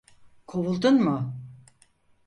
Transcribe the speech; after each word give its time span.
Kovuldun 0.45 1.03
mu? 1.03 1.33